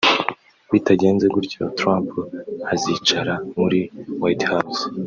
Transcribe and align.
Bitagenze 0.71 1.25
gutyo 1.35 1.61
Trump 1.79 2.09
azicara 2.73 3.33
muri 3.57 3.79
White 4.21 4.45
House 4.51 4.83